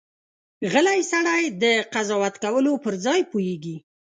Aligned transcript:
غلی 0.71 1.01
سړی، 1.11 1.43
د 1.61 1.63
قضاوت 1.93 2.35
کولو 2.43 2.73
پر 2.83 2.93
ځای 3.05 3.21
پوهېږي. 3.31 3.77